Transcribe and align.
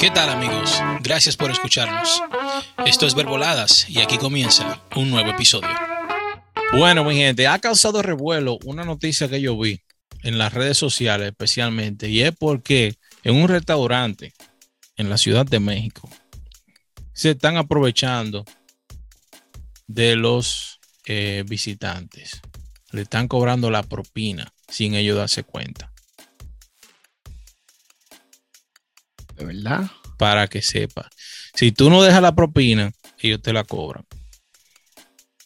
¿Qué 0.00 0.10
tal 0.10 0.30
amigos? 0.30 0.80
Gracias 1.02 1.36
por 1.36 1.50
escucharnos. 1.50 2.22
Esto 2.86 3.06
es 3.06 3.14
Verboladas 3.14 3.86
y 3.86 4.00
aquí 4.00 4.16
comienza 4.16 4.82
un 4.96 5.10
nuevo 5.10 5.28
episodio. 5.28 5.68
Bueno, 6.72 7.04
mi 7.04 7.16
gente, 7.16 7.46
ha 7.46 7.58
causado 7.58 8.00
revuelo 8.00 8.58
una 8.64 8.82
noticia 8.84 9.28
que 9.28 9.42
yo 9.42 9.58
vi 9.58 9.82
en 10.22 10.38
las 10.38 10.54
redes 10.54 10.78
sociales 10.78 11.28
especialmente 11.28 12.08
y 12.08 12.22
es 12.22 12.34
porque 12.34 12.94
en 13.24 13.36
un 13.36 13.48
restaurante 13.48 14.32
en 14.96 15.10
la 15.10 15.18
Ciudad 15.18 15.44
de 15.44 15.60
México 15.60 16.08
se 17.12 17.32
están 17.32 17.58
aprovechando 17.58 18.46
de 19.86 20.16
los 20.16 20.80
eh, 21.04 21.44
visitantes. 21.46 22.40
Le 22.90 23.02
están 23.02 23.28
cobrando 23.28 23.70
la 23.70 23.82
propina 23.82 24.50
sin 24.66 24.94
ellos 24.94 25.18
darse 25.18 25.44
cuenta. 25.44 25.89
¿De 29.40 29.46
verdad? 29.46 29.90
Para 30.16 30.46
que 30.46 30.62
sepa. 30.62 31.08
Si 31.54 31.72
tú 31.72 31.90
no 31.90 32.02
dejas 32.02 32.22
la 32.22 32.34
propina, 32.34 32.92
ellos 33.18 33.42
te 33.42 33.52
la 33.52 33.64
cobran. 33.64 34.04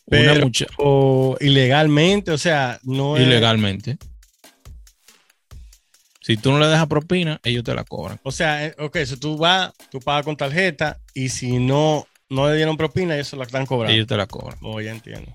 Pero, 0.06 0.50
o 0.78 1.36
ilegalmente, 1.40 2.30
o 2.30 2.38
sea, 2.38 2.78
no 2.82 3.16
Ilegalmente. 3.16 3.96
Si 6.20 6.36
tú 6.36 6.52
no 6.52 6.58
le 6.58 6.66
dejas 6.66 6.86
propina, 6.86 7.40
ellos 7.44 7.64
te 7.64 7.74
la 7.74 7.84
cobran. 7.84 8.18
O 8.22 8.32
sea, 8.32 8.66
eh, 8.66 8.74
ok, 8.78 8.98
si 9.04 9.16
tú 9.18 9.36
vas, 9.36 9.72
tú 9.90 10.00
pagas 10.00 10.24
con 10.24 10.36
tarjeta 10.36 10.98
y 11.12 11.28
si 11.28 11.58
no, 11.58 12.06
no 12.30 12.48
le 12.48 12.56
dieron 12.56 12.76
propina, 12.76 13.14
ellos 13.14 13.28
se 13.28 13.36
la 13.36 13.44
están 13.44 13.66
cobrando. 13.66 13.94
Ellos 13.94 14.06
te 14.06 14.16
la 14.16 14.26
cobran. 14.26 14.58
Oh, 14.62 14.80
ya 14.80 14.90
entiendo. 14.90 15.32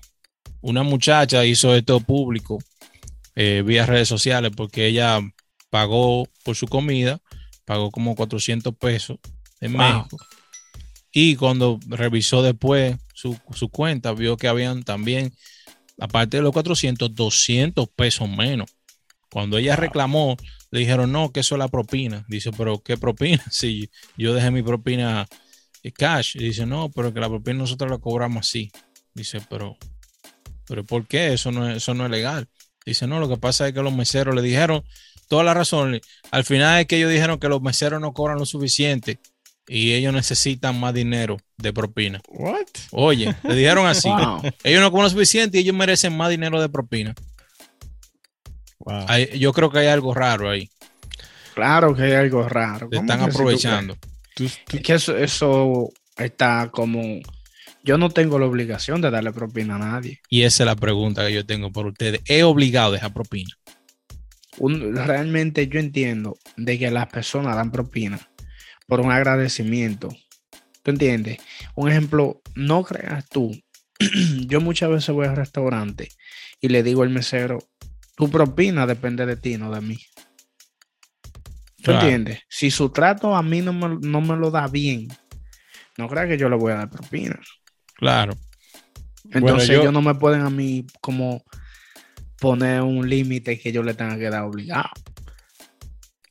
Una 0.60 0.82
muchacha 0.82 1.44
hizo 1.44 1.74
esto 1.74 2.00
público 2.00 2.58
eh, 3.36 3.62
vía 3.64 3.86
redes 3.86 4.08
sociales 4.08 4.52
porque 4.56 4.86
ella 4.86 5.20
pagó 5.70 6.28
por 6.44 6.56
su 6.56 6.66
comida, 6.66 7.20
pagó 7.70 7.92
como 7.92 8.16
400 8.16 8.74
pesos 8.74 9.18
en 9.60 9.74
Wow. 9.74 9.80
México. 9.80 10.18
Y 11.12 11.36
cuando 11.36 11.78
revisó 11.86 12.42
después 12.42 12.96
su, 13.14 13.38
su 13.54 13.68
cuenta, 13.68 14.10
vio 14.10 14.36
que 14.36 14.48
habían 14.48 14.82
también, 14.82 15.32
aparte 16.00 16.38
de 16.38 16.42
los 16.42 16.52
400, 16.52 17.14
200 17.14 17.88
pesos 17.94 18.28
menos. 18.28 18.68
Cuando 19.30 19.56
ella 19.56 19.76
reclamó, 19.76 20.36
le 20.72 20.80
dijeron, 20.80 21.12
no, 21.12 21.30
que 21.30 21.38
eso 21.38 21.54
es 21.54 21.60
la 21.60 21.68
propina. 21.68 22.24
Dice, 22.26 22.50
pero 22.50 22.82
¿qué 22.82 22.96
propina? 22.96 23.40
Si 23.52 23.88
yo 24.16 24.34
dejé 24.34 24.50
mi 24.50 24.64
propina 24.64 25.28
cash. 25.94 26.36
Dice, 26.36 26.66
no, 26.66 26.90
pero 26.90 27.14
que 27.14 27.20
la 27.20 27.28
propina 27.28 27.58
nosotros 27.58 27.88
la 27.88 27.98
cobramos 27.98 28.48
así. 28.48 28.72
Dice, 29.14 29.40
pero, 29.48 29.76
pero 30.66 30.84
¿por 30.84 31.06
qué? 31.06 31.34
Eso 31.34 31.52
no 31.52 31.70
es, 31.70 31.76
eso 31.76 31.94
no 31.94 32.04
es 32.04 32.10
legal. 32.10 32.48
Dice, 32.84 33.06
no, 33.06 33.20
lo 33.20 33.28
que 33.28 33.36
pasa 33.36 33.68
es 33.68 33.74
que 33.74 33.80
los 33.80 33.92
meseros 33.94 34.34
le 34.34 34.42
dijeron 34.42 34.82
toda 35.30 35.44
la 35.44 35.54
razón. 35.54 36.00
Al 36.32 36.44
final 36.44 36.80
es 36.80 36.86
que 36.86 36.96
ellos 36.96 37.10
dijeron 37.12 37.38
que 37.38 37.48
los 37.48 37.62
meseros 37.62 38.00
no 38.00 38.12
cobran 38.12 38.36
lo 38.38 38.46
suficiente 38.46 39.20
y 39.68 39.92
ellos 39.92 40.12
necesitan 40.12 40.78
más 40.80 40.92
dinero 40.92 41.36
de 41.56 41.72
propina. 41.72 42.20
What? 42.28 42.66
Oye, 42.90 43.32
le 43.44 43.54
dijeron 43.54 43.86
así. 43.86 44.08
Wow. 44.10 44.42
Ellos 44.64 44.80
no 44.80 44.90
cobran 44.90 45.04
lo 45.04 45.10
suficiente 45.10 45.58
y 45.58 45.60
ellos 45.60 45.76
merecen 45.76 46.16
más 46.16 46.30
dinero 46.30 46.60
de 46.60 46.68
propina. 46.68 47.14
Wow. 48.80 49.04
Hay- 49.08 49.38
yo 49.38 49.52
creo 49.52 49.70
que 49.70 49.78
hay 49.78 49.86
algo 49.86 50.12
raro 50.14 50.50
ahí. 50.50 50.68
Claro 51.54 51.94
que 51.94 52.02
hay 52.02 52.12
algo 52.14 52.48
raro. 52.48 52.88
Te 52.88 52.96
¿Cómo 52.96 53.08
están 53.12 53.24
que 53.26 53.30
si 53.30 53.36
tú 53.36 53.42
aprovechando. 53.42 53.96
Tú- 54.34 54.44
Es 54.72 54.82
que 54.82 54.94
eso, 54.94 55.16
eso 55.16 55.90
está 56.16 56.70
como. 56.72 57.20
Yo 57.84 57.98
no 57.98 58.10
tengo 58.10 58.38
la 58.40 58.46
obligación 58.46 59.00
de 59.00 59.10
darle 59.12 59.32
propina 59.32 59.76
a 59.76 59.78
nadie. 59.78 60.20
Y 60.28 60.42
esa 60.42 60.64
es 60.64 60.66
la 60.66 60.76
pregunta 60.76 61.24
que 61.26 61.32
yo 61.34 61.46
tengo 61.46 61.70
por 61.70 61.86
ustedes. 61.86 62.20
¿Es 62.26 62.42
obligado 62.42 62.90
dejar 62.92 63.12
propina? 63.14 63.50
Un- 64.60 64.94
realmente 64.94 65.66
yo 65.68 65.80
entiendo 65.80 66.38
de 66.56 66.78
que 66.78 66.90
las 66.90 67.06
personas 67.08 67.56
dan 67.56 67.72
propina 67.72 68.20
por 68.86 69.00
un 69.00 69.10
agradecimiento. 69.10 70.08
¿Tú 70.82 70.90
entiendes? 70.90 71.38
Un 71.74 71.90
ejemplo, 71.90 72.40
no 72.54 72.84
creas 72.84 73.26
tú. 73.28 73.50
yo 74.46 74.60
muchas 74.60 74.90
veces 74.90 75.14
voy 75.14 75.26
al 75.26 75.36
restaurante 75.36 76.08
y 76.60 76.68
le 76.68 76.82
digo 76.82 77.02
al 77.02 77.10
mesero, 77.10 77.58
tu 78.16 78.30
propina 78.30 78.86
depende 78.86 79.24
de 79.26 79.36
ti, 79.36 79.56
no 79.56 79.70
de 79.74 79.80
mí. 79.80 79.98
¿Tú 81.76 81.84
Claro. 81.84 82.00
entiendes? 82.02 82.40
Si 82.48 82.70
su 82.70 82.90
trato 82.90 83.34
a 83.34 83.42
mí 83.42 83.62
no 83.62 83.72
me, 83.72 83.96
no 84.06 84.20
me 84.20 84.36
lo 84.36 84.50
da 84.50 84.66
bien, 84.68 85.08
no 85.96 86.08
creas 86.08 86.28
que 86.28 86.36
yo 86.36 86.48
le 86.50 86.56
voy 86.56 86.72
a 86.72 86.76
dar 86.76 86.90
propina. 86.90 87.40
Claro. 87.94 88.34
Entonces 89.30 89.68
yo- 89.68 89.80
ellos 89.80 89.92
no 89.92 90.02
me 90.02 90.14
pueden 90.14 90.42
a 90.42 90.50
mí 90.50 90.86
como 91.00 91.42
poner 92.40 92.82
un 92.82 93.08
límite 93.08 93.58
que 93.60 93.70
yo 93.70 93.82
le 93.82 93.94
tenga 93.94 94.18
que 94.18 94.30
dar 94.30 94.42
obligado. 94.42 94.88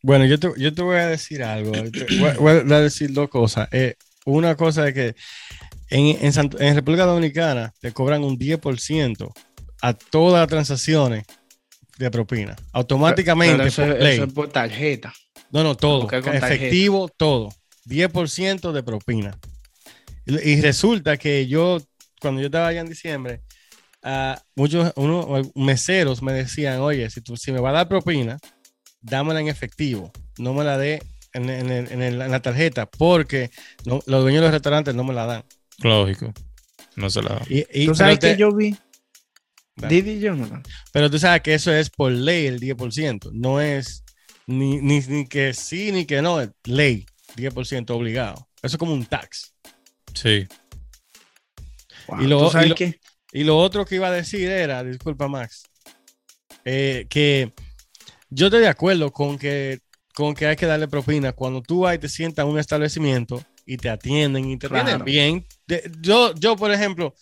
Bueno, 0.02 0.26
yo 0.26 0.40
te, 0.40 0.50
yo 0.58 0.74
te 0.74 0.82
voy 0.82 0.98
a 0.98 1.08
decir 1.08 1.44
algo. 1.44 1.72
Voy, 1.72 2.30
a- 2.30 2.64
voy 2.64 2.74
a 2.74 2.80
decir 2.80 3.14
dos 3.14 3.30
cosas. 3.30 3.68
Eh, 3.72 3.96
una 4.26 4.56
cosa 4.56 4.88
es 4.88 4.94
que 4.94 5.16
en, 5.90 6.18
en, 6.22 6.76
República 6.76 7.06
Dominicana 7.06 7.74
te 7.80 7.92
cobran 7.92 8.24
un 8.24 8.38
10% 8.38 9.32
a 9.82 9.94
todas 9.94 10.42
las 10.42 10.48
transacciones 10.48 11.26
de 11.98 12.12
propina. 12.12 12.56
Automáticamente. 12.72 13.58
Pero 13.58 13.68
eso, 13.68 13.82
por 13.82 13.92
eso 13.92 14.04
ley. 14.04 14.20
es 14.20 14.34
por 14.34 14.50
tarjeta. 14.50 15.14
No, 15.52 15.64
no, 15.64 15.76
todo. 15.76 16.10
Efectivo, 16.12 17.10
todo. 17.10 17.50
10% 17.86 18.72
de 18.72 18.84
propina. 18.84 19.38
Y, 20.26 20.38
y 20.52 20.62
resulta 20.62 21.18
que 21.18 21.48
yo, 21.48 21.80
cuando 22.22 22.40
yo 22.40 22.48
estaba 22.48 22.68
allá 22.68 22.82
en 22.82 22.90
diciembre, 22.90 23.42
muchos 24.56 24.94
uno- 24.96 25.42
meseros 25.56 26.22
me 26.22 26.34
decían, 26.34 26.80
oye, 26.80 27.10
si, 27.10 27.22
tú, 27.22 27.36
si 27.38 27.52
me 27.52 27.60
va 27.60 27.70
a 27.70 27.74
dar 27.74 27.88
propina, 27.88 28.38
dámela 29.02 29.40
en 29.42 29.48
efectivo, 29.48 30.12
no 30.38 30.54
me 30.54 30.64
la 30.64 30.78
dé 30.78 31.02
en, 31.34 31.50
en 31.50 31.70
el- 31.72 31.92
en 31.92 32.02
el- 32.02 32.22
en 32.22 32.32
la 32.32 32.42
tarjeta, 32.42 32.86
porque 32.86 33.52
no- 33.86 34.02
los 34.06 34.22
dueños 34.22 34.42
de 34.42 34.48
los 34.48 34.52
restaurantes 34.54 34.96
no 34.96 35.04
me 35.04 35.14
la 35.14 35.26
dan. 35.26 35.44
Lógico. 35.80 36.34
No 36.96 37.10
se 37.10 37.22
la 37.22 37.30
da. 37.36 37.42
Y, 37.50 37.66
y- 37.74 37.86
¿Tú 37.88 37.96
sabes 37.96 38.18
pero, 38.20 38.32
que 38.32 38.36
te- 38.36 38.40
yo 38.40 38.54
vi? 38.54 38.76
Dale. 39.76 39.96
Didi 40.02 40.20
Jonathan. 40.20 40.62
pero 40.92 41.10
tú 41.10 41.18
sabes 41.20 41.42
que 41.42 41.54
eso 41.54 41.72
es 41.74 41.90
por 41.90 42.12
ley 42.12 42.48
el 42.48 42.60
10%, 42.60 43.30
no 43.32 43.62
es 43.62 44.04
ni, 44.46 44.82
ni, 44.82 45.00
ni 45.00 45.26
que 45.26 45.54
sí 45.54 45.92
ni 45.94 46.06
que 46.06 46.22
no, 46.22 46.42
es 46.42 46.50
ley, 46.66 47.06
10% 47.38 47.96
obligado. 47.96 48.50
Eso 48.62 48.76
es 48.76 48.78
como 48.78 48.92
un 48.94 49.06
tax. 49.06 49.54
Sí. 50.14 50.48
Wow, 52.08 52.22
Y 52.22 52.28
lo- 52.28 52.40
¿Tú 52.46 52.50
sabes 52.52 52.66
y 52.66 52.70
lo- 52.70 52.76
qué? 52.76 52.99
Y 53.32 53.44
lo 53.44 53.58
otro 53.58 53.86
que 53.86 53.96
iba 53.96 54.08
a 54.08 54.12
decir 54.12 54.50
era, 54.50 54.84
disculpa 54.84 55.28
Max, 55.28 55.64
eh, 56.66 57.06
que 57.10 57.54
yo 58.30 58.48
estoy 58.48 58.62
de 58.62 58.68
acuerdo 58.68 59.12
con 59.12 59.38
que, 59.38 59.80
con 60.16 60.34
que 60.34 60.48
hay 60.48 60.56
que 60.56 60.66
darle 60.66 60.88
propina 60.88 61.32
cuando 61.32 61.62
tú 61.62 61.82
vas 61.82 61.96
y 61.96 62.00
te 62.00 62.10
sientas 62.10 62.46
en 62.46 62.52
un 62.52 62.60
establecimiento 62.60 63.44
y 63.66 63.78
te 63.78 63.90
atienden 63.90 64.50
y 64.50 64.58
te 64.58 64.66
atienden 64.68 64.96
Claro. 64.96 65.06
bien. 65.06 65.46
De- 65.68 65.92
yo, 66.02 66.34
yo, 66.36 66.56
por 66.56 66.72
ejemplo, 66.72 67.14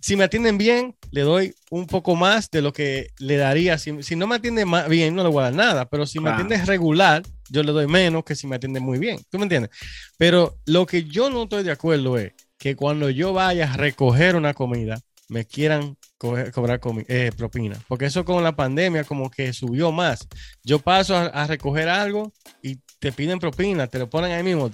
si 0.00 0.16
me 0.16 0.24
atienden 0.24 0.56
bien, 0.56 0.96
le 1.10 1.20
doy 1.22 1.54
un 1.70 1.86
poco 1.86 2.16
más 2.16 2.50
de 2.50 2.62
lo 2.62 2.72
que 2.72 3.08
le 3.18 3.36
daría. 3.36 3.76
Si, 3.76 4.02
si 4.02 4.16
no 4.16 4.26
me 4.26 4.36
atiende 4.36 4.64
ma- 4.64 4.88
bien, 4.88 5.14
no 5.14 5.22
le 5.22 5.28
voy 5.28 5.40
a 5.40 5.44
dar 5.44 5.54
nada, 5.54 5.88
pero 5.90 6.06
si 6.06 6.18
Claro. 6.18 6.36
me 6.38 6.42
atiende 6.42 6.64
regular, 6.64 7.22
yo 7.50 7.62
le 7.62 7.72
doy 7.72 7.86
menos 7.86 8.24
que 8.24 8.34
si 8.34 8.46
me 8.46 8.56
atiende 8.56 8.80
muy 8.80 8.98
bien. 8.98 9.20
¿Tú 9.28 9.38
me 9.38 9.42
entiendes? 9.44 9.70
Pero 10.16 10.56
lo 10.64 10.86
que 10.86 11.04
yo 11.04 11.28
no 11.28 11.42
estoy 11.42 11.64
de 11.64 11.72
acuerdo 11.72 12.16
es 12.16 12.32
que 12.56 12.76
cuando 12.76 13.10
yo 13.10 13.32
vaya 13.34 13.72
a 13.72 13.76
recoger 13.76 14.36
una 14.36 14.54
comida, 14.54 14.98
me 15.30 15.44
quieran 15.46 15.96
cobrar 16.18 16.80
eh, 17.08 17.30
propina. 17.36 17.76
Porque 17.88 18.06
eso 18.06 18.24
con 18.24 18.42
la 18.42 18.54
pandemia 18.54 19.04
como 19.04 19.30
que 19.30 19.52
subió 19.52 19.92
más. 19.92 20.26
Yo 20.64 20.80
paso 20.80 21.16
a, 21.16 21.26
a 21.26 21.46
recoger 21.46 21.88
algo 21.88 22.32
y 22.62 22.78
te 22.98 23.12
piden 23.12 23.38
propina, 23.38 23.86
te 23.86 23.98
lo 23.98 24.10
ponen 24.10 24.32
ahí 24.32 24.42
mismo. 24.42 24.70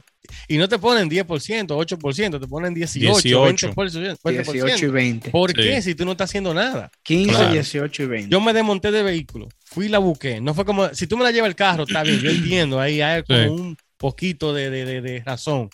Y 0.48 0.56
no 0.58 0.68
te 0.68 0.78
ponen 0.78 1.08
10%, 1.08 1.66
8%, 1.68 2.40
te 2.40 2.46
ponen 2.48 2.74
18, 2.74 3.20
18. 3.22 3.72
20%. 3.74 4.18
18 4.44 4.86
y 4.86 4.88
20. 4.88 5.30
¿Por 5.30 5.50
Sí. 5.50 5.56
qué 5.56 5.82
si 5.82 5.94
tú 5.94 6.04
no 6.04 6.12
estás 6.12 6.30
haciendo 6.30 6.52
nada? 6.52 6.90
15, 7.04 7.30
Claro. 7.30 7.52
18 7.52 8.02
y 8.02 8.06
20. 8.06 8.30
Yo 8.30 8.40
me 8.40 8.52
desmonté 8.52 8.90
de 8.90 9.02
vehículo, 9.04 9.48
fui 9.66 9.86
y 9.86 9.88
la 9.88 9.98
busqué. 9.98 10.40
No 10.40 10.52
fue 10.54 10.64
como, 10.64 10.92
si 10.94 11.06
tú 11.06 11.16
me 11.16 11.22
la 11.22 11.30
llevas 11.30 11.48
el 11.48 11.54
carro, 11.54 11.84
está 11.84 12.02
bien, 12.02 12.18
yo 12.18 12.30
entiendo, 12.30 12.80
ahí 12.80 13.00
hay 13.02 13.22
como 13.22 13.38
Sí. 13.38 13.48
un 13.48 13.76
poquito 13.98 14.52
de, 14.52 14.68
de- 14.70 14.84
de- 14.84 15.00
de 15.00 15.22
razón. 15.24 15.70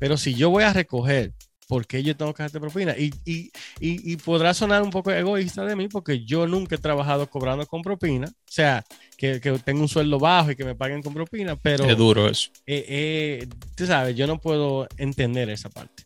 Pero 0.00 0.16
si 0.16 0.34
yo 0.34 0.50
voy 0.50 0.64
a 0.64 0.72
recoger, 0.72 1.32
¿por 1.72 1.86
qué 1.86 2.02
yo 2.02 2.14
tengo 2.14 2.34
que 2.34 2.42
darte 2.42 2.60
propina? 2.60 2.94
Y, 2.98 3.10
y, 3.24 3.50
y, 3.80 4.12
y 4.12 4.16
podrá 4.18 4.52
sonar 4.52 4.82
un 4.82 4.90
poco 4.90 5.10
egoísta 5.10 5.64
de 5.64 5.74
mí 5.74 5.88
porque 5.88 6.22
yo 6.22 6.46
nunca 6.46 6.74
he 6.76 6.78
trabajado 6.78 7.30
cobrando 7.30 7.66
con 7.66 7.80
propina. 7.80 8.26
O 8.28 8.34
sea, 8.52 8.84
que, 9.16 9.40
que 9.40 9.58
tengo 9.60 9.80
un 9.80 9.88
sueldo 9.88 10.18
bajo 10.18 10.50
y 10.50 10.56
que 10.56 10.64
me 10.66 10.74
paguen 10.74 11.02
con 11.02 11.14
propina, 11.14 11.56
pero 11.56 11.86
Es 11.86 11.96
duro 11.96 12.28
eso. 12.28 12.50
eh, 12.66 12.84
eh, 12.88 13.48
tú 13.74 13.86
sabes, 13.86 14.16
yo 14.16 14.26
no 14.26 14.38
puedo 14.40 14.86
entender 14.98 15.48
esa 15.50 15.70
parte. 15.70 16.04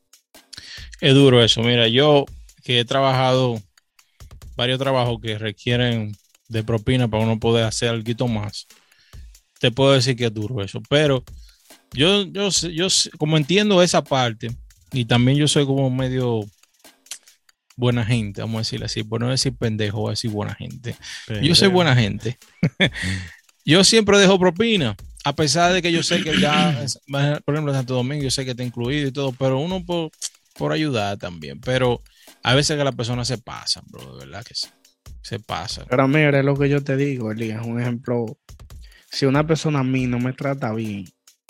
Es 1.01 1.15
duro 1.15 1.43
eso. 1.43 1.63
Mira, 1.63 1.89
yo 1.89 2.25
que 2.65 2.81
he 2.81 2.85
trabajado 2.85 3.61
varios 4.57 4.79
trabajos 4.79 5.19
que 5.23 5.39
requieren 5.39 6.13
de 6.49 6.65
propina 6.65 7.09
para 7.09 7.25
uno 7.25 7.39
poder 7.39 7.65
hacer 7.65 7.91
algo 7.91 8.29
más, 8.29 8.67
te 9.61 9.71
puedo 9.71 9.93
decir 9.93 10.17
que 10.17 10.27
es 10.27 10.35
duro 10.35 10.63
eso. 10.63 10.81
Pero 10.89 11.25
yo, 11.93 12.25
yo, 12.25 12.51
yo 12.51 12.89
como 13.19 13.37
entiendo 13.37 13.83
esa 13.83 14.05
parte, 14.05 14.51
y 14.93 15.05
también 15.05 15.39
yo 15.39 15.49
soy 15.49 15.67
como 15.67 15.91
medio 15.91 16.45
buena 17.77 18.05
gente, 18.05 18.41
vamos 18.41 18.57
a 18.57 18.61
decirlo 18.61 18.87
así, 18.87 19.05
por 19.05 19.21
no 19.21 19.31
decir 19.31 19.55
pendejo, 19.55 20.01
voy 20.01 20.09
a 20.09 20.13
decir 20.13 20.31
buena 20.31 20.55
gente. 20.55 20.97
Yo 21.43 21.55
soy 21.55 21.69
buena 21.69 21.95
gente. 21.95 22.39
yo 23.65 23.85
siempre 23.85 24.19
dejo 24.19 24.39
propina. 24.39 24.97
a 25.25 25.35
pesar 25.35 25.73
de 25.73 25.83
que 25.83 25.93
yo 25.93 26.03
sé 26.03 26.23
que 26.23 26.41
ya, 26.41 26.85
por 27.45 27.55
ejemplo, 27.55 27.73
Santo 27.75 27.95
Domingo, 27.95 28.25
yo 28.25 28.31
sé 28.31 28.45
que 28.45 28.53
está 28.53 28.63
incluido 28.63 29.09
y 29.09 29.13
todo, 29.13 29.33
pero 29.33 29.59
uno 29.59 29.85
por, 29.85 30.11
por 30.57 30.73
ayudar 30.73 31.19
también. 31.19 31.61
Pero 31.61 32.03
a 32.43 32.55
veces 32.55 32.77
que 32.77 32.85
las 32.85 32.95
personas 32.95 33.29
se 33.29 33.39
pasan, 33.39 33.85
bro, 33.89 34.17
de 34.17 34.27
verdad 34.27 34.45
que 34.45 34.55
sí. 34.55 34.69
Se 35.23 35.41
pasan. 35.41 35.87
Pero 35.91 36.07
mira, 36.07 36.39
es 36.39 36.45
lo 36.45 36.57
que 36.57 36.69
yo 36.69 36.83
te 36.83 36.97
digo, 36.97 37.33
Elías. 37.33 37.67
Un 37.67 37.81
ejemplo, 37.81 38.39
si 39.11 39.27
una 39.27 39.45
persona 39.45 39.81
a 39.81 39.85
mí 39.85 40.07
no 40.07 40.21
me 40.21 40.33
trata 40.33 40.73
bien, 40.73 41.05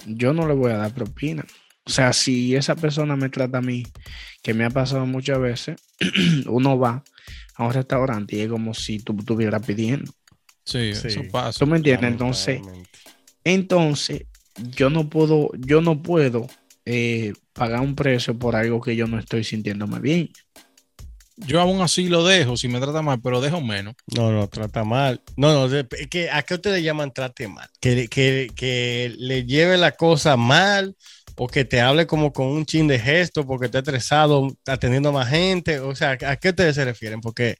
yo 0.06 0.33
no 0.33 0.49
le 0.49 0.55
voy 0.55 0.73
a 0.73 0.79
dar 0.79 0.94
propina. 0.94 1.44
O 1.87 1.91
sea, 1.91 2.12
si 2.12 2.55
esa 2.56 2.75
persona 2.75 3.17
me 3.17 3.29
trata 3.29 3.59
a 3.59 3.62
mí, 3.62 3.85
que 4.43 4.55
me 4.55 4.65
ha 4.65 4.71
pasado 4.71 5.06
muchas 5.06 5.38
veces, 5.38 5.77
uno 6.47 6.79
va 6.79 7.05
a 7.55 7.65
un 7.65 7.73
restaurante 7.73 8.37
y 8.37 8.41
es 8.41 8.49
como 8.49 8.75
si 8.75 8.99
tú 8.99 9.15
estuvieras 9.19 9.65
pidiendo. 9.65 10.12
Sí, 10.65 10.94
Sí. 10.94 11.09
eso 11.09 11.23
pasa. 11.31 11.59
¿Tú 11.61 11.67
me 11.67 11.77
entiendes? 11.77 12.11
Entonces, 12.11 12.61
entonces 13.44 14.23
yo 14.56 14.91
no 14.91 15.09
puedo, 15.09 15.50
yo 15.59 15.81
no 15.81 16.03
puedo 16.03 16.49
eh, 16.85 17.33
pagar 17.53 17.81
un 17.81 17.94
precio 17.94 18.37
por 18.38 18.56
algo 18.56 18.81
que 18.81 18.97
yo 18.97 19.06
no 19.06 19.19
estoy 19.19 19.44
sintiéndome 19.44 20.00
bien. 20.00 20.31
Yo 21.37 21.61
aún 21.61 21.83
así 21.83 22.09
lo 22.09 22.25
dejo, 22.25 22.56
si 22.56 22.67
me 22.67 22.81
trata 22.81 23.03
mal, 23.03 23.21
pero 23.21 23.41
dejo 23.43 23.61
menos. 23.61 23.94
No, 24.15 24.33
no, 24.33 24.49
trata 24.49 24.85
mal. 24.85 25.21
No, 25.37 25.53
no, 25.69 25.77
es 25.77 25.87
que, 26.09 26.31
¿a 26.31 26.43
qué 26.43 26.55
ustedes 26.55 26.83
llaman 26.83 27.12
trate 27.12 27.47
mal? 27.47 27.69
Que, 27.79 28.09
que, 28.09 28.50
que 28.56 29.15
le 29.19 29.44
lleve 29.44 29.77
la 29.77 29.93
cosa 29.93 30.37
mal 30.38 30.97
o 31.37 31.47
que 31.47 31.65
te 31.65 31.81
hable 31.81 32.06
como 32.06 32.33
con 32.33 32.47
un 32.47 32.65
chin 32.67 32.88
de 32.88 32.99
gesto 32.99 33.47
porque 33.47 33.67
está 33.67 33.79
estresado 33.79 34.49
atendiendo 34.67 35.11
a 35.11 35.12
más 35.12 35.29
gente. 35.29 35.81
O 35.81 35.94
sea, 35.94 36.12
¿a 36.27 36.37
qué 36.37 36.49
ustedes 36.50 36.75
se 36.75 36.85
refieren? 36.85 37.21
Porque 37.21 37.56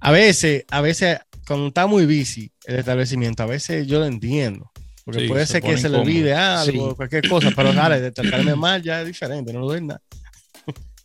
a 0.00 0.10
veces, 0.10 0.64
a 0.70 0.80
veces, 0.80 1.18
cuando 1.46 1.68
está 1.68 1.86
muy 1.86 2.04
busy 2.04 2.50
el 2.66 2.76
establecimiento, 2.76 3.42
a 3.42 3.46
veces 3.46 3.86
yo 3.86 4.00
lo 4.00 4.06
entiendo. 4.06 4.70
Porque 5.04 5.20
Sí, 5.20 5.28
puede 5.28 5.46
se 5.46 5.52
ser 5.52 5.62
que 5.62 5.78
se 5.78 5.88
le 5.88 5.98
olvide 5.98 6.34
algo, 6.34 6.90
Sí. 6.90 6.96
cualquier 6.96 7.28
cosa, 7.28 7.50
pero 7.54 7.72
dale, 7.72 8.00
de 8.00 8.10
tratarme 8.10 8.56
mal 8.56 8.82
ya 8.82 9.00
es 9.02 9.06
diferente, 9.06 9.52
no 9.52 9.60
lo 9.60 9.68
doy 9.68 9.80
nada. 9.82 10.02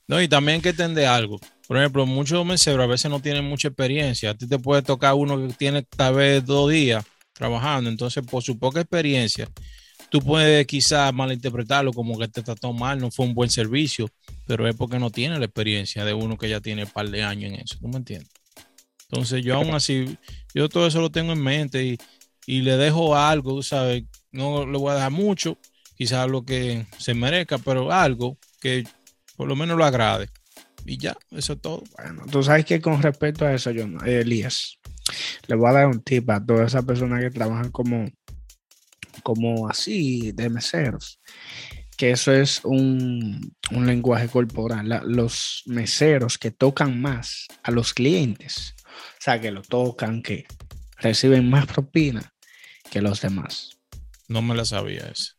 No, 0.07 0.21
y 0.21 0.27
también 0.27 0.55
hay 0.55 0.61
que 0.61 0.69
entender 0.69 1.05
algo. 1.05 1.39
Por 1.67 1.77
ejemplo, 1.77 2.05
muchos 2.05 2.45
meseros 2.45 2.83
a 2.83 2.87
veces 2.87 3.09
no 3.09 3.21
tienen 3.21 3.45
mucha 3.45 3.69
experiencia. 3.69 4.31
A 4.31 4.33
ti 4.35 4.45
te 4.47 4.59
puede 4.59 4.81
tocar 4.81 5.13
uno 5.13 5.47
que 5.47 5.53
tiene 5.53 5.83
tal 5.83 6.15
vez 6.15 6.43
dos 6.45 6.69
días 6.69 7.05
trabajando. 7.31 7.89
Entonces, 7.89 8.21
por 8.25 8.43
su 8.43 8.59
poca 8.59 8.81
experiencia, 8.81 9.47
tú 10.11 10.21
puedes 10.21 10.67
quizás 10.67 11.13
malinterpretarlo 11.13 11.93
como 11.93 12.19
que 12.19 12.27
te 12.27 12.43
trató 12.43 12.73
mal, 12.73 12.99
no 12.99 13.09
fue 13.09 13.25
un 13.25 13.33
buen 13.33 13.49
servicio, 13.49 14.09
pero 14.45 14.67
es 14.67 14.75
porque 14.75 14.99
no 14.99 15.09
tiene 15.09 15.39
la 15.39 15.45
experiencia 15.45 16.03
de 16.03 16.13
uno 16.13 16.37
que 16.37 16.49
ya 16.49 16.59
tiene 16.59 16.83
un 16.83 16.89
par 16.89 17.09
de 17.09 17.23
años 17.23 17.53
en 17.53 17.61
eso. 17.61 17.77
¿Tú 17.79 17.87
me 17.87 17.95
entiendes? 17.95 18.29
Entonces, 19.09 19.43
yo 19.43 19.55
aún 19.55 19.71
así, 19.71 20.17
yo 20.53 20.67
todo 20.67 20.85
eso 20.85 20.99
lo 20.99 21.11
tengo 21.11 21.31
en 21.31 21.41
mente 21.41 21.85
y, 21.85 21.97
y 22.45 22.61
le 22.61 22.75
dejo 22.75 23.15
algo, 23.15 23.63
sabes, 23.63 24.03
no 24.31 24.65
le 24.65 24.77
voy 24.77 24.91
a 24.91 24.95
dejar 24.95 25.11
mucho, 25.11 25.57
quizás 25.95 26.29
lo 26.29 26.43
que 26.43 26.85
se 26.97 27.13
merezca, 27.13 27.57
pero 27.57 27.89
algo 27.89 28.37
que 28.59 28.83
por 29.37 29.47
lo 29.47 29.55
menos 29.55 29.77
lo 29.77 29.85
agrade. 29.85 30.27
Y 30.85 30.97
ya, 30.97 31.15
eso 31.31 31.53
es 31.53 31.61
todo. 31.61 31.83
Bueno, 31.97 32.23
tú 32.29 32.43
sabes 32.43 32.65
que 32.65 32.81
con 32.81 33.01
respecto 33.01 33.45
a 33.45 33.53
eso, 33.53 33.71
yo, 33.71 33.85
Elías, 34.05 34.77
le 35.47 35.55
voy 35.55 35.69
a 35.69 35.73
dar 35.73 35.87
un 35.87 36.01
tip 36.01 36.29
a 36.29 36.45
todas 36.45 36.67
esas 36.67 36.83
personas 36.83 37.21
que 37.21 37.29
trabajan 37.29 37.71
como, 37.71 38.09
como 39.21 39.69
así 39.69 40.31
de 40.33 40.49
meseros, 40.49 41.19
que 41.97 42.11
eso 42.11 42.31
es 42.33 42.61
un, 42.63 43.53
un 43.71 43.85
lenguaje 43.87 44.27
corporal. 44.27 44.87
La- 44.89 45.03
los 45.05 45.63
meseros 45.65 46.37
que 46.37 46.51
tocan 46.51 46.99
más 47.01 47.47
a 47.63 47.71
los 47.71 47.93
clientes, 47.93 48.75
o 48.85 49.21
sea, 49.21 49.39
que 49.39 49.51
lo 49.51 49.61
tocan, 49.61 50.21
que 50.21 50.45
reciben 50.97 51.49
más 51.49 51.65
propina 51.67 52.33
que 52.89 53.01
los 53.01 53.21
demás. 53.21 53.77
No 54.27 54.41
me 54.41 54.55
la 54.55 54.65
sabía 54.65 55.01
eso. 55.11 55.33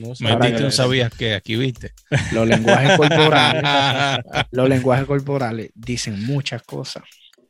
No 0.00 0.14
sé. 0.14 0.24
Me 0.24 0.30
Ahora 0.30 0.46
dijiste, 0.46 0.58
que- 0.58 0.64
no 0.64 0.70
sabías 0.72 1.12
que 1.12 1.34
aquí 1.34 1.56
viste. 1.56 1.92
Los 2.32 2.46
lenguajes 2.48 2.96
corporales, 2.96 3.62
los 4.50 4.68
lenguajes 4.68 5.06
corporales 5.06 5.70
dicen 5.74 6.24
muchas 6.24 6.62
cosas. 6.62 7.04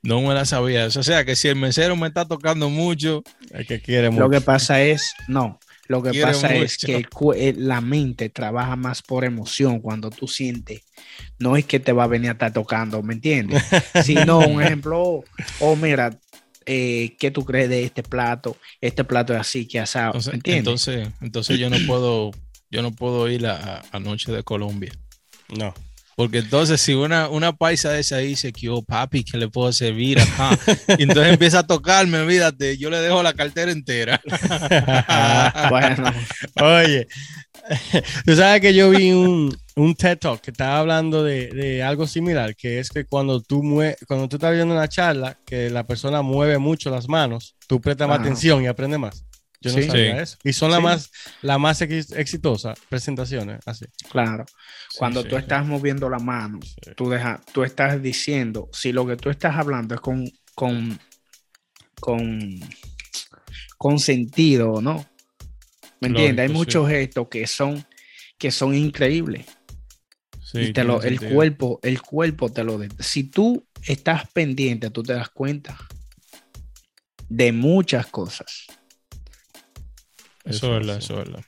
No 0.06 0.20
me 0.22 0.34
la 0.34 0.44
sabía. 0.44 0.86
O 0.86 1.02
sea 1.02 1.24
que 1.24 1.34
si 1.34 1.48
el 1.48 1.56
mesero 1.56 1.96
me 1.96 2.06
está 2.06 2.24
tocando 2.24 2.70
mucho, 2.70 3.22
El 3.50 3.66
que 3.66 3.80
quiere 3.80 4.06
Lo 4.06 4.12
mucho. 4.12 4.30
que 4.30 4.40
pasa 4.40 4.80
es, 4.80 5.14
no, 5.26 5.58
lo 5.88 6.02
que 6.02 6.10
Quiere 6.10 6.26
pasa 6.26 6.54
es 6.54 6.78
que 6.78 6.96
el 6.96 7.08
eh, 7.36 7.54
la 7.56 7.80
mente 7.80 8.28
trabaja 8.28 8.76
más 8.76 9.02
por 9.02 9.24
emoción 9.24 9.80
cuando 9.80 10.10
tú 10.10 10.28
sientes, 10.28 10.82
no 11.38 11.56
es 11.56 11.64
que 11.64 11.80
te 11.80 11.92
va 11.92 12.04
a 12.04 12.08
venir 12.08 12.30
a 12.30 12.32
estar 12.32 12.52
tocando, 12.52 13.02
¿me 13.02 13.14
entiendes? 13.14 13.62
Sino 14.04 14.38
un 14.38 14.62
ejemplo, 14.62 15.02
oh, 15.02 15.24
oh, 15.60 15.76
mira, 15.76 16.18
eh, 16.66 17.14
¿qué 17.18 17.30
tú 17.30 17.44
crees 17.44 17.68
de 17.68 17.84
este 17.84 18.02
plato? 18.02 18.56
Este 18.80 19.04
plato 19.04 19.32
es 19.34 19.40
así, 19.40 19.66
que 19.66 19.80
asado, 19.80 20.08
entonces, 20.14 20.32
¿me 20.32 20.36
entiendes? 20.36 20.58
entonces, 20.88 21.08
entonces 21.20 21.58
yo 21.58 21.70
no 21.70 21.76
puedo, 21.86 22.30
yo 22.70 22.82
no 22.82 22.92
puedo 22.92 23.28
ir 23.28 23.46
a, 23.46 23.82
a 23.90 24.00
Noche 24.00 24.32
de 24.32 24.42
Colombia. 24.42 24.92
No. 25.48 25.74
Porque 26.16 26.38
entonces 26.38 26.80
si 26.80 26.94
una, 26.94 27.28
una 27.28 27.52
paisa 27.52 27.90
de 27.90 28.00
esa 28.00 28.16
dice 28.16 28.50
que 28.50 28.62
yo, 28.62 28.80
papi, 28.80 29.22
que 29.22 29.36
le 29.36 29.48
puedo 29.48 29.70
servir? 29.70 30.18
Ajá. 30.18 30.58
Y 30.98 31.02
entonces 31.02 31.34
empieza 31.34 31.58
a 31.58 31.66
tocarme, 31.66 32.18
olvídate, 32.18 32.78
yo 32.78 32.88
le 32.88 33.00
dejo 33.00 33.22
la 33.22 33.34
cartera 33.34 33.70
entera. 33.70 34.20
bueno, 35.70 36.10
Oye, 36.62 37.06
tú 38.24 38.34
sabes 38.34 38.62
que 38.62 38.72
yo 38.72 38.88
vi 38.88 39.12
un, 39.12 39.54
un 39.76 39.94
TED 39.94 40.18
Talk 40.18 40.40
que 40.40 40.52
estaba 40.52 40.78
hablando 40.78 41.22
de, 41.22 41.48
de 41.48 41.82
algo 41.82 42.06
similar, 42.06 42.56
que 42.56 42.78
es 42.78 42.88
que 42.88 43.04
cuando 43.04 43.42
tú, 43.42 43.62
mue 43.62 43.96
cuando 44.08 44.26
tú 44.26 44.36
estás 44.36 44.54
viendo 44.54 44.74
una 44.74 44.88
charla, 44.88 45.36
que 45.44 45.68
la 45.68 45.84
persona 45.86 46.22
mueve 46.22 46.56
mucho 46.56 46.88
las 46.88 47.10
manos, 47.10 47.56
tú 47.66 47.78
prestas 47.78 48.08
más 48.08 48.20
atención 48.20 48.62
y 48.62 48.68
aprendes 48.68 48.98
más. 48.98 49.26
Yo 49.60 49.72
no 49.72 49.78
Sí. 49.82 49.86
sabía 49.88 50.16
Sí. 50.16 50.22
eso. 50.22 50.38
Y 50.44 50.52
son 50.52 50.70
las 50.70 50.78
Sí. 50.78 50.84
más, 50.84 51.10
la 51.42 51.58
más 51.58 51.80
ex- 51.82 52.12
exitosas 52.12 52.78
presentaciones, 52.88 53.60
así. 53.66 53.86
claro, 54.10 54.44
cuando 54.98 55.22
Sí, 55.22 55.28
tú 55.28 55.36
sí. 55.36 55.42
estás 55.42 55.66
moviendo 55.66 56.08
la 56.10 56.18
mano, 56.18 56.60
Sí. 56.62 56.92
tú, 56.96 57.08
deja, 57.10 57.40
tú 57.52 57.64
estás 57.64 58.00
diciendo, 58.02 58.68
si 58.72 58.92
lo 58.92 59.06
que 59.06 59.16
tú 59.16 59.30
estás 59.30 59.56
hablando 59.56 59.94
es 59.94 60.00
con, 60.00 60.30
con, 60.54 60.98
con, 62.00 62.60
con 63.78 63.98
sentido, 63.98 64.80
¿no? 64.82 65.06
¿Me 66.00 66.08
entiendes? 66.08 66.48
Hay 66.48 66.54
muchos 66.54 66.88
gestos 66.88 67.28
que 67.28 67.46
son, 67.46 67.84
que 68.38 68.50
son 68.50 68.74
increíbles. 68.74 69.46
Sí, 70.42 70.58
y 70.60 70.72
te 70.72 70.84
lo, 70.84 71.02
el 71.02 71.18
sentido. 71.18 71.34
cuerpo, 71.34 71.80
el 71.82 72.00
cuerpo 72.02 72.52
te 72.52 72.62
lo... 72.62 72.78
de- 72.78 72.88
Si 73.00 73.24
tú 73.24 73.66
estás 73.82 74.30
pendiente, 74.30 74.90
tú 74.90 75.02
te 75.02 75.14
das 75.14 75.30
cuenta 75.30 75.76
de 77.28 77.50
muchas 77.52 78.06
cosas. 78.06 78.66
Eso 80.46 80.66
es 80.66 80.72
verdad, 80.72 80.98
eso 80.98 81.20
es 81.20 81.26
verdad. 81.26 81.44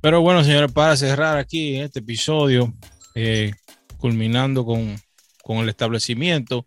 Pero 0.00 0.20
bueno, 0.20 0.44
señores, 0.44 0.72
para 0.72 0.96
cerrar 0.96 1.38
aquí 1.38 1.76
este 1.76 2.00
episodio, 2.00 2.72
eh, 3.14 3.52
culminando 3.98 4.64
con, 4.64 4.96
con 5.42 5.58
el 5.58 5.68
establecimiento, 5.68 6.64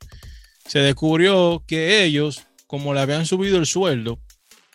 se 0.65 0.79
descubrió 0.79 1.63
que 1.65 2.03
ellos, 2.03 2.43
como 2.65 2.93
le 2.93 2.99
habían 2.99 3.25
subido 3.25 3.57
el 3.57 3.65
sueldo 3.65 4.19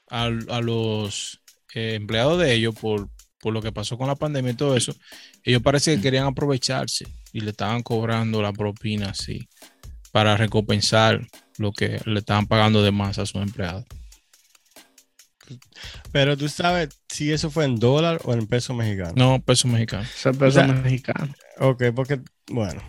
a, 0.09 0.25
a 0.25 0.61
los 0.61 1.41
eh, 1.75 1.95
empleados 1.95 2.39
de 2.39 2.55
ellos 2.55 2.75
por, 2.75 3.09
por 3.41 3.53
lo 3.53 3.61
que 3.61 3.73
pasó 3.73 3.99
con 3.99 4.07
la 4.07 4.15
pandemia 4.15 4.53
y 4.53 4.57
todo 4.57 4.77
eso, 4.77 4.95
ellos 5.43 5.63
parece 5.63 5.97
que 5.97 6.03
querían 6.03 6.27
aprovecharse 6.27 7.07
y 7.33 7.41
le 7.41 7.51
estaban 7.51 7.83
cobrando 7.83 8.41
la 8.41 8.53
propina 8.53 9.11
así 9.11 9.49
para 10.13 10.37
recompensar 10.37 11.27
lo 11.59 11.73
que 11.73 12.01
le 12.05 12.21
estaban 12.21 12.47
pagando 12.47 12.83
de 12.83 12.93
más 12.93 13.19
a 13.19 13.27
sus 13.27 13.43
empleados. 13.43 13.85
Pero 16.13 16.37
tú 16.37 16.49
sabes 16.49 16.89
si 17.09 17.33
eso 17.33 17.51
fue 17.51 17.65
en 17.65 17.79
dólar 17.79 18.21
o 18.25 18.33
en 18.33 18.47
peso 18.47 18.75
mexicano. 18.75 19.13
No, 19.17 19.41
peso 19.43 19.69
mexicano. 19.69 20.07
Persona 20.39 20.51
sea, 20.51 20.83
mexicana. 20.83 21.35
Ok, 21.59 21.85
porque, 21.95 22.21
bueno. 22.51 22.81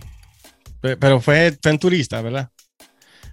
Pe- 0.82 0.98
Pero 0.98 1.20
fue, 1.22 1.58
fue 1.62 1.72
en 1.72 1.80
turista, 1.80 2.22
¿verdad? 2.22 2.50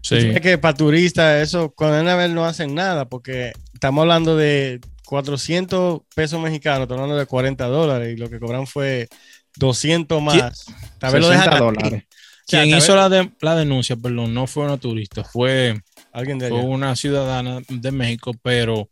Sí. 0.03 0.17
Es 0.17 0.41
que 0.41 0.57
para 0.59 0.75
turistas, 0.75 1.43
eso, 1.43 1.73
con 1.73 1.93
Enabel 1.95 2.35
no 2.35 2.45
hacen 2.47 2.75
nada, 2.75 3.09
porque 3.09 3.53
estamos 3.75 4.03
hablando 4.03 4.37
de 4.37 4.81
400 5.05 6.00
pesos 6.15 6.41
mexicanos, 6.41 6.83
estamos 6.83 7.03
hablando 7.03 7.19
de 7.19 7.27
40 7.27 7.67
dólares, 7.67 8.15
y 8.15 8.17
lo 8.17 8.31
que 8.31 8.39
cobran 8.41 8.67
fue 8.67 9.09
200 9.57 10.23
más. 10.23 10.65
Tal 10.99 11.12
vez 11.12 11.21
lo 11.23 11.29
60 11.29 11.45
dejan 11.45 11.59
dólares. 11.59 12.05
O 12.05 12.50
sea, 12.50 12.62
Quien 12.62 12.79
hizo 12.79 12.97
la, 12.97 13.09
de- 13.09 13.31
la 13.41 13.55
denuncia, 13.57 13.97
perdón, 13.97 14.33
no 14.35 14.47
fue 14.47 14.65
una 14.65 14.77
turista, 14.79 15.23
fue, 15.23 15.81
Alguien 16.12 16.39
de 16.39 16.49
fue 16.49 16.61
una 16.62 16.97
ciudadana 16.97 17.61
de 17.69 17.93
México, 17.93 18.33
pero 18.43 18.89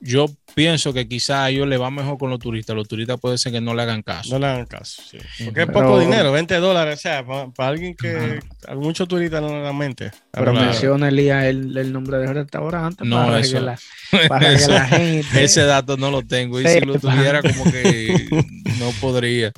yo 0.00 0.26
pienso 0.54 0.92
que 0.92 1.08
quizá 1.08 1.44
a 1.44 1.50
ellos 1.50 1.66
le 1.66 1.76
va 1.78 1.90
mejor 1.90 2.18
con 2.18 2.30
los 2.30 2.38
turistas. 2.38 2.76
Los 2.76 2.86
turistas 2.86 3.18
puede 3.18 3.38
ser 3.38 3.52
que 3.52 3.60
no 3.60 3.74
le 3.74 3.82
hagan 3.82 4.02
caso. 4.02 4.30
No 4.32 4.38
le 4.38 4.46
hagan 4.46 4.66
caso, 4.66 5.02
sí. 5.10 5.18
Porque 5.44 5.62
es 5.62 5.66
Pero- 5.66 5.72
poco 5.72 5.98
dinero, 6.00 6.30
20 6.32 6.54
dólares, 6.56 6.98
o 6.98 7.02
sea, 7.02 7.24
para, 7.24 7.68
alguien 7.68 7.94
que 7.96 8.40
a 8.68 8.74
muchos 8.74 9.08
turistas 9.08 9.40
no 9.40 9.48
le 9.48 9.60
dan 9.60 9.76
mente. 9.78 10.10
Pero 10.30 10.52
Claro. 10.52 10.66
menciona 10.66 11.08
Elías 11.08 11.44
el, 11.44 11.76
el 11.76 11.92
nombre 11.92 12.18
del 12.18 12.34
restaurante 12.34 13.04
No, 13.04 13.16
para, 13.24 13.38
eso- 13.40 13.54
que 13.56 13.60
la, 13.60 13.78
para 14.28 14.56
que 14.56 14.66
la 14.68 14.86
gente. 14.86 15.44
Ese 15.44 15.62
dato 15.64 15.96
no 15.96 16.10
lo 16.10 16.22
tengo. 16.22 16.60
Y 16.60 16.66
Sí, 16.66 16.74
si 16.74 16.80
lo 16.80 16.98
tuviera, 16.98 17.40
como 17.42 17.64
que 17.72 18.28
no 18.78 18.90
podría. 19.00 19.52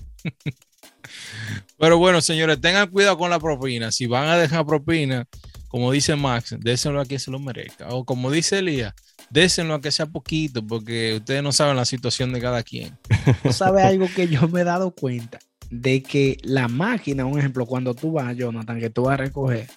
Pero 1.79 1.99
bueno, 1.99 2.21
señores, 2.21 2.61
tengan 2.61 2.89
cuidado 2.89 3.19
con 3.19 3.31
la 3.31 3.39
propina. 3.39 3.93
Si 3.93 4.07
van 4.07 4.29
a 4.29 4.39
dejar 4.39 4.65
propina, 4.65 5.27
como 5.69 5.93
dice 5.93 6.17
Max, 6.17 6.55
déselo 6.61 7.01
a 7.01 7.05
quien 7.05 7.21
se 7.21 7.31
lo 7.31 7.39
merezca. 7.39 7.89
O 7.89 8.05
como 8.05 8.31
dice 8.31 8.59
Elías, 8.61 8.95
désenlo 9.31 9.75
a 9.75 9.81
que 9.81 9.91
sea 9.91 10.07
poquito, 10.07 10.67
porque 10.67 11.17
ustedes 11.17 11.43
no 11.43 11.53
saben 11.53 11.77
la 11.77 11.85
situación 11.85 12.33
de 12.33 12.41
cada 12.41 12.63
quien. 12.63 12.97
¿Tú 13.43 13.53
sabes 13.53 13.85
algo 13.85 14.07
que 14.15 14.29
yo 14.29 14.49
me 14.49 14.61
he 14.63 14.65
dado 14.65 14.91
cuenta? 14.91 15.39
De 15.71 16.03
que 16.03 16.39
la 16.43 16.69
máquina, 16.69 17.27
un 17.27 17.39
ejemplo, 17.39 17.67
cuando 17.67 17.95
tú 17.95 18.13
vas, 18.13 18.37
Jonathan, 18.37 18.79
que 18.79 18.91
tú 18.91 19.03
vas 19.05 19.15
a 19.15 19.17
recoger, 19.25 19.69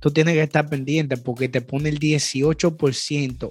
tú 0.00 0.10
tienes 0.10 0.34
que 0.34 0.42
estar 0.42 0.68
pendiente 0.68 1.16
porque 1.16 1.48
te 1.48 1.60
pone 1.60 1.88
el 1.88 1.98
18%. 1.98 3.48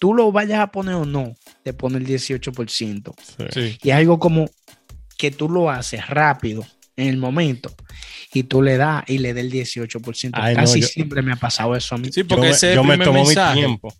Tú 0.00 0.14
lo 0.14 0.30
vayas 0.30 0.60
a 0.60 0.70
poner 0.70 0.94
o 0.94 1.04
no, 1.04 1.34
te 1.62 1.72
pone 1.72 1.98
el 1.98 2.06
18%. 2.06 3.14
Sí. 3.52 3.78
Y 3.82 3.90
es 3.90 3.96
algo 3.96 4.18
como 4.18 4.46
que 5.16 5.30
tú 5.30 5.48
lo 5.48 5.70
haces 5.70 6.06
rápido 6.06 6.64
en 6.96 7.08
el 7.08 7.16
momento 7.16 7.74
y 8.32 8.42
tú 8.44 8.62
le 8.62 8.76
das 8.76 9.04
y 9.08 9.18
le 9.18 9.32
das 9.34 9.42
el 9.44 9.50
18%. 9.52 10.30
Ay, 10.34 10.54
no, 10.54 10.60
Casi 10.62 10.80
yo- 10.80 10.86
siempre 10.88 11.22
me 11.22 11.32
ha 11.32 11.36
pasado 11.36 11.74
eso 11.76 11.94
a 11.94 11.98
mí. 11.98 12.08
Sí, 12.12 12.20
Yo, 12.22 12.28
porque 12.28 12.42
me- 12.48 12.50
ese 12.50 12.70
es 12.70 12.74
yo 12.74 12.80
el 12.82 12.86
me 12.86 12.92
primer 12.94 13.06
tomo 13.08 13.20
mi 13.20 13.26
mensaje. 13.26 13.58
tiempo. 13.58 13.94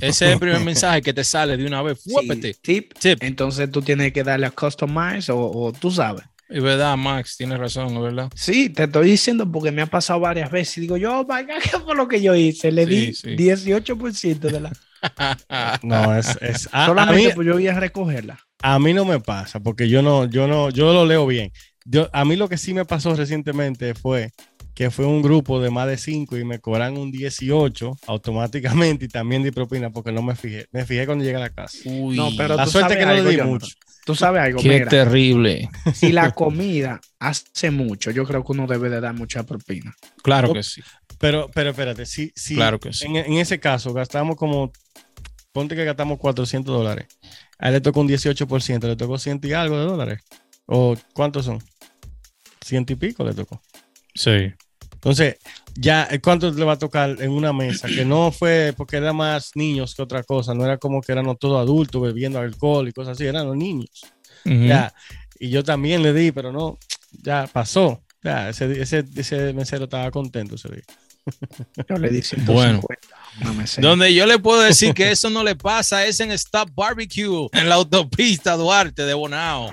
Ese 0.00 0.26
es 0.26 0.32
el 0.32 0.38
primer 0.38 0.60
mensaje 0.60 1.02
que 1.02 1.12
te 1.12 1.24
sale 1.24 1.56
de 1.56 1.66
una 1.66 1.82
vez. 1.82 2.00
Sí, 2.02 2.10
Fuépete. 2.12 2.54
tip. 2.54 2.94
Tip. 2.98 3.22
Entonces 3.22 3.70
tú 3.70 3.82
tienes 3.82 4.12
que 4.12 4.22
darle 4.22 4.46
a 4.46 4.50
customize 4.50 5.30
o, 5.32 5.38
o 5.50 5.72
tú 5.72 5.90
sabes. 5.90 6.24
Es 6.48 6.60
verdad, 6.62 6.96
Max, 6.96 7.36
tienes 7.36 7.58
razón, 7.60 7.94
es 7.96 8.02
verdad. 8.02 8.28
Sí, 8.34 8.70
te 8.70 8.84
estoy 8.84 9.08
diciendo 9.10 9.50
porque 9.50 9.70
me 9.70 9.82
ha 9.82 9.86
pasado 9.86 10.18
varias 10.18 10.50
veces. 10.50 10.78
Y 10.78 10.80
digo, 10.82 10.96
yo, 10.96 11.20
oh 11.20 11.22
my 11.22 11.42
God, 11.44 11.62
¿qué 11.62 11.78
fue 11.78 11.94
lo 11.94 12.08
que 12.08 12.20
yo 12.20 12.34
hice? 12.34 12.72
Le 12.72 12.86
Sí, 12.86 12.90
di 12.90 13.14
sí. 13.14 13.28
18% 13.36 14.48
de 14.50 14.60
la. 14.60 14.72
No, 15.82 16.16
es, 16.16 16.36
es 16.40 16.68
a, 16.72 16.84
a 16.84 16.86
Solamente 16.86 17.28
mí, 17.28 17.32
pues 17.34 17.46
yo 17.46 17.54
voy 17.54 17.68
a 17.68 17.78
recogerla. 17.78 18.38
a 18.62 18.78
mí 18.78 18.92
no 18.92 19.04
me 19.04 19.20
pasa 19.20 19.60
porque 19.60 19.88
yo 19.88 20.02
no, 20.02 20.26
yo 20.28 20.46
no, 20.46 20.70
yo 20.70 20.92
lo 20.92 21.06
leo 21.06 21.26
bien. 21.26 21.52
Yo, 21.84 22.08
a 22.12 22.24
mí 22.24 22.36
lo 22.36 22.48
que 22.48 22.58
sí 22.58 22.74
me 22.74 22.84
pasó 22.84 23.14
recientemente 23.14 23.94
fue 23.94 24.30
que 24.74 24.90
fue 24.90 25.04
un 25.04 25.20
grupo 25.20 25.60
de 25.60 25.70
más 25.70 25.86
de 25.88 25.98
5 25.98 26.38
y 26.38 26.44
me 26.44 26.58
cobran 26.58 26.96
un 26.96 27.10
18 27.10 27.96
automáticamente 28.06 29.04
y 29.06 29.08
también 29.08 29.42
di 29.42 29.50
propina 29.50 29.90
porque 29.90 30.12
no 30.12 30.22
me 30.22 30.34
fijé. 30.36 30.68
Me 30.72 30.86
fijé 30.86 31.04
cuando 31.06 31.24
llegué 31.24 31.36
a 31.36 31.40
la 31.40 31.50
casa. 31.50 31.76
Uy, 31.84 32.16
No, 32.16 32.30
pero 32.36 32.56
La 32.56 32.64
tú 32.64 32.70
suerte 32.70 32.94
sabes 32.94 32.98
que 32.98 33.06
no 33.06 33.12
le 33.12 33.18
algo, 33.18 33.30
di 33.30 33.36
Jonathan. 33.36 33.50
mucho. 33.52 33.74
Tú 34.06 34.14
sabes 34.14 34.42
algo, 34.42 34.60
qué 34.60 34.68
mira, 34.68 34.88
terrible. 34.88 35.68
si 35.92 36.12
la 36.12 36.30
comida 36.32 37.00
hace 37.18 37.70
mucho, 37.70 38.10
yo 38.10 38.24
creo 38.24 38.42
que 38.44 38.52
uno 38.52 38.66
debe 38.66 38.88
de 38.88 39.00
dar 39.00 39.14
mucha 39.14 39.42
propina. 39.44 39.92
Claro 40.22 40.52
que 40.52 40.62
sí. 40.62 40.80
Pero, 41.18 41.50
pero 41.52 41.70
espérate, 41.70 42.06
si, 42.06 42.32
si 42.34 42.54
Claro 42.54 42.80
que 42.80 42.92
sí. 42.94 43.04
en, 43.06 43.16
en 43.16 43.34
ese 43.34 43.60
caso 43.60 43.92
gastamos 43.92 44.36
como, 44.36 44.72
ponte 45.52 45.76
que 45.76 45.84
gastamos 45.84 46.18
400 46.18 46.74
dólares, 46.74 47.06
a 47.58 47.68
él 47.68 47.74
le 47.74 47.80
tocó 47.82 48.00
un 48.00 48.08
18%, 48.08 48.86
le 48.86 48.96
tocó 48.96 49.18
ciento 49.18 49.46
y 49.46 49.52
algo 49.52 49.78
de 49.78 49.84
dólares. 49.84 50.20
¿O 50.72 50.96
cuántos 51.12 51.46
son? 51.46 51.58
Ciento 52.64 52.92
y 52.92 52.96
pico 52.96 53.24
le 53.24 53.34
tocó. 53.34 53.60
Sí. 54.14 54.52
Entonces, 54.94 55.36
ya, 55.74 56.06
eh, 56.10 56.20
¿cuánto 56.20 56.50
le 56.52 56.64
va 56.64 56.74
a 56.74 56.78
tocar 56.78 57.16
en 57.20 57.32
una 57.32 57.52
mesa? 57.52 57.88
Que 57.88 58.04
no 58.04 58.30
fue 58.30 58.72
porque 58.76 58.98
eran 58.98 59.16
más 59.16 59.50
niños 59.56 59.94
que 59.94 60.02
otra 60.02 60.22
cosa, 60.22 60.54
no 60.54 60.64
era 60.64 60.78
como 60.78 61.00
que 61.00 61.10
éramos 61.10 61.38
todos 61.40 61.60
adultos 61.60 62.00
bebiendo 62.00 62.38
alcohol 62.38 62.86
y 62.86 62.92
cosas 62.92 63.12
así, 63.12 63.26
eran 63.26 63.46
los 63.46 63.56
niños. 63.56 63.90
Ya, 64.44 64.94
y 65.38 65.50
yo 65.50 65.64
también 65.64 66.02
le 66.02 66.12
di, 66.12 66.32
pero 66.32 66.52
no, 66.52 66.78
ya 67.10 67.48
pasó. 67.52 68.02
Ya, 68.22 68.50
ese, 68.50 68.80
ese, 68.80 69.04
ese 69.16 69.52
mesero 69.52 69.84
estaba 69.84 70.10
contento 70.10 70.54
ese 70.54 70.68
día. 70.68 70.84
Yo 71.88 71.96
le 71.96 72.10
di 72.10 72.22
150. 72.22 72.52
Bueno. 72.52 73.54
mesera. 73.54 73.88
Donde 73.88 74.14
yo 74.14 74.26
le 74.26 74.38
puedo 74.38 74.60
decir 74.60 74.94
que 74.94 75.10
eso 75.10 75.30
no 75.30 75.42
le 75.42 75.56
pasa 75.56 76.06
es 76.06 76.20
en 76.20 76.30
Stop 76.32 76.70
Barbecue, 76.74 77.48
en 77.52 77.68
la 77.68 77.76
autopista 77.76 78.56
Duarte 78.56 79.04
de 79.04 79.14
Bonao. 79.14 79.72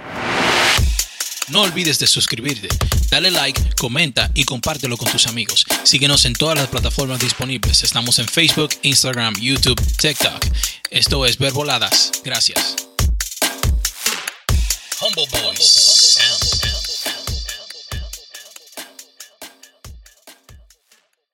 No 1.49 1.61
olvides 1.61 1.97
de 1.97 2.07
suscribirte, 2.07 2.67
dale 3.09 3.31
like, 3.31 3.75
comenta 3.79 4.29
y 4.33 4.43
compártelo 4.43 4.97
con 4.97 5.09
tus 5.09 5.27
amigos. 5.27 5.65
Síguenos 5.83 6.25
en 6.25 6.33
todas 6.33 6.57
las 6.57 6.67
plataformas 6.67 7.19
disponibles. 7.19 7.83
Estamos 7.83 8.19
en 8.19 8.27
Facebook, 8.27 8.71
Instagram, 8.81 9.33
YouTube, 9.39 9.81
TikTok. 9.97 10.45
Esto 10.89 11.25
es 11.25 11.37
Verboladas. 11.37 12.11
Gracias. 12.25 12.75